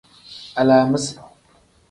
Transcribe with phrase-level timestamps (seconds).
[0.59, 1.15] Alaamisi.